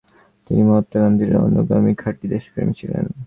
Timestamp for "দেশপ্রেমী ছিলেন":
2.33-3.05